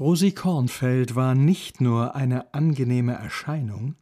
[0.00, 3.96] Rosi Kornfeld war nicht nur eine angenehme Erscheinung,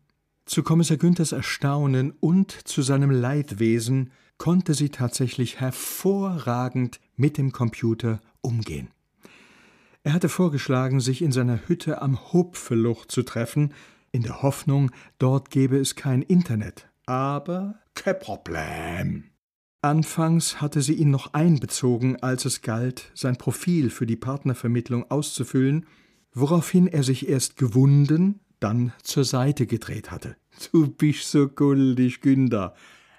[0.47, 8.21] zu Kommissar Günthers Erstaunen und zu seinem Leidwesen konnte sie tatsächlich hervorragend mit dem Computer
[8.43, 8.93] umgehen.
[10.05, 13.75] Er hatte vorgeschlagen, sich in seiner Hütte am Hopfeluch zu treffen,
[14.13, 16.89] in der Hoffnung, dort gäbe es kein Internet.
[17.07, 19.25] Aber kein Problem.
[19.81, 25.87] Anfangs hatte sie ihn noch einbezogen, als es galt, sein Profil für die Partnervermittlung auszufüllen,
[26.35, 30.37] woraufhin er sich erst gewunden, dann zur Seite gedreht hatte.
[30.73, 32.75] Du bist so guldig, Günther.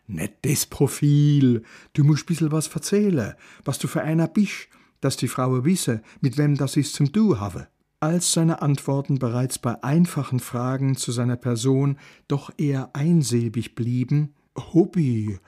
[0.08, 1.64] Nicht das Profil.
[1.94, 4.68] Du musst bissel was verzählen, was du für einer bist,
[5.00, 7.70] dass die Frau wisse, mit wem das ist zum Du habe.
[8.02, 11.98] Als seine Antworten bereits bei einfachen Fragen zu seiner Person
[12.28, 15.40] doch eher einsilbig blieben, Hobby,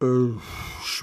[0.00, 0.06] äh,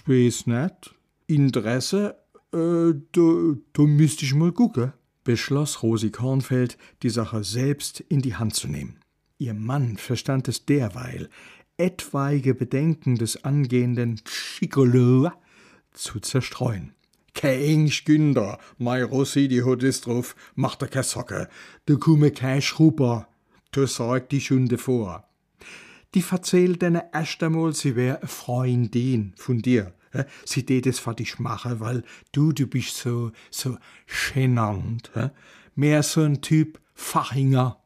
[0.05, 0.95] weiß nicht,
[1.27, 2.15] Interesse,
[2.53, 4.93] äh, da, da müsste ich mal gucken,
[5.23, 8.99] beschloss Rosi Kornfeld, die Sache selbst in die Hand zu nehmen.
[9.37, 11.29] Ihr Mann verstand es derweil,
[11.77, 15.31] etwaige Bedenken des angehenden Schikolo
[15.91, 16.93] zu zerstreuen.
[17.33, 21.49] Kein Günder, mei Rossi, die hat es drauf, macht er keine Socke,
[21.85, 23.27] da kumme kein Schrubber,
[23.71, 25.27] du sagt die Schunde vor.
[26.13, 29.93] Die verzählt deine erst einmal, sie wär a Freundin von dir.
[30.45, 33.77] Sie tät es für dich machen, weil du, du bist so, so
[34.33, 35.11] genannt.
[35.75, 37.81] Mehr so ein Typ Fachinger.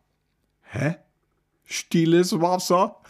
[0.64, 0.96] Hä?
[1.64, 3.02] Stilles Wasser?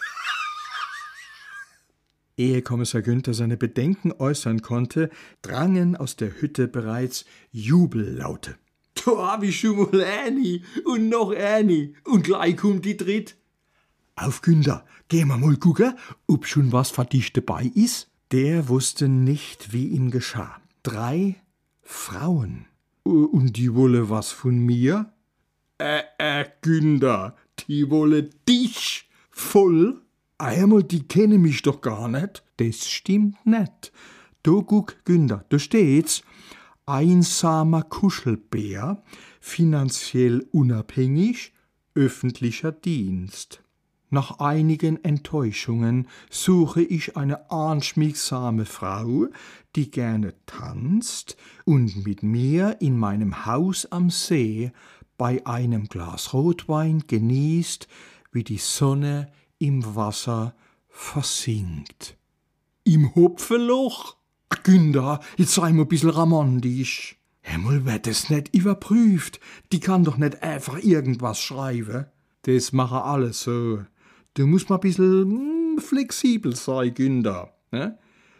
[2.37, 5.09] Ehe Kommissar Günther seine Bedenken äußern konnte,
[5.41, 8.57] drangen aus der Hütte bereits Jubellaute.
[8.93, 13.35] Da hab ich schon mal eine und noch eine und gleich kommt die dritt.
[14.19, 15.93] Auf Günther, gehen wir mal gucken,
[16.25, 18.09] ob schon was für dich dabei ist.
[18.31, 20.59] Der wusste nicht, wie ihm geschah.
[20.81, 21.35] Drei
[21.83, 22.65] Frauen.
[23.03, 25.13] Und die wolle was von mir?
[25.77, 30.01] Äh, äh, Günther, die wolle dich voll?
[30.39, 32.43] Einmal, die kenne mich doch gar nicht.
[32.57, 33.91] Das stimmt nicht.
[34.41, 36.23] Du guck, Günther, da steht's.
[36.87, 39.03] Einsamer Kuschelbär,
[39.41, 41.53] finanziell unabhängig,
[41.93, 43.61] öffentlicher Dienst.
[44.09, 49.27] Nach einigen Enttäuschungen suche ich eine anschmiegsame Frau,
[49.75, 51.35] die gerne tanzt
[51.65, 54.71] und mit mir in meinem Haus am See
[55.17, 57.89] bei einem Glas Rotwein genießt,
[58.31, 59.29] wie die Sonne
[59.59, 60.55] im Wasser
[60.87, 62.17] versinkt.
[62.85, 64.15] Im Hopfeloch?
[64.63, 67.17] Günther, jetzt sei mal bissel romantisch.
[67.41, 69.41] Himmel wird es nicht überprüft.
[69.73, 72.05] Die kann doch nicht einfach irgendwas schreiben.
[72.43, 73.79] Das mache alles so.
[74.37, 77.55] Du musst mal bissel hm, flexibel sein, Günther.
[77.71, 77.97] Ne?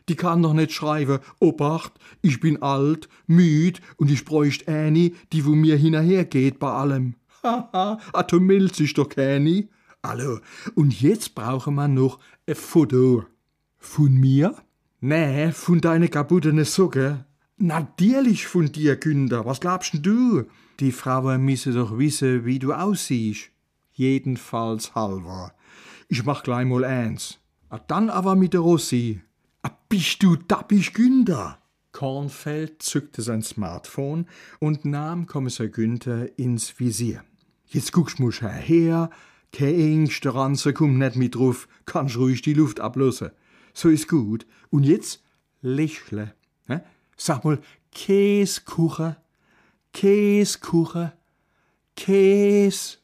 [0.08, 5.44] Die kann doch nicht schreiben, Obacht, ich bin alt, müd und ich bräucht eine, die
[5.44, 7.16] wo mir hinterhergeht bei allem.
[7.44, 9.69] Haha, ah, du meldest dich doch keine.
[10.03, 10.38] Hallo,
[10.75, 13.25] und jetzt brauchen wir noch ein Foto.
[13.79, 14.56] Von mir?
[15.02, 17.25] Nee, von deine kaputtene Socke.
[17.58, 19.47] Natürlich von dir, Günther.
[19.47, 20.44] Was glaubst denn du?
[20.79, 23.50] Die Frauen müssen doch wissen, wie du aussiehst.
[23.97, 25.53] Jedenfalls halber.
[26.08, 27.40] Ich mach gleich mal eins.
[27.69, 29.22] A dann aber mit der Rossi.
[29.63, 31.58] A bist du dappig, Günther?
[31.94, 34.28] Kornfeld zückte sein Smartphone
[34.59, 37.24] und nahm Kommissar Günther ins Visier.
[37.66, 39.09] Jetzt guckst musch her,
[39.52, 43.31] kein Angst, der Ranze kommt nicht mit drauf, kannst ruhig die Luft ablassen.
[43.74, 44.46] So ist gut.
[44.69, 45.24] Und jetzt
[45.62, 46.35] lächle.
[46.68, 46.81] Hä?
[47.16, 47.58] Sag mal,
[47.91, 49.16] Käsekuchen,
[49.91, 51.14] Käsekuchen,
[51.96, 52.97] Käse.